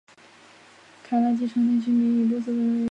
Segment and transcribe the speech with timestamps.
[1.03, 2.79] 卡拉季城内居民以波斯人为主。